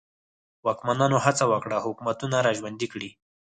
[0.65, 3.09] واکمنانو هڅه وکړه حکومتونه را ژوندي کړي.